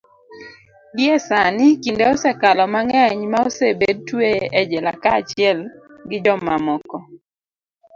[0.97, 5.59] gie sani, kinde osekalo mang'eny ma osebed tweye e jela kaachiel
[6.09, 6.97] gi jomamoko